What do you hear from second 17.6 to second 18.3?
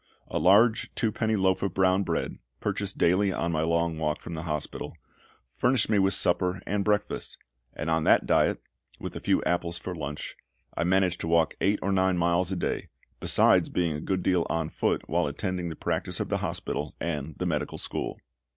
school.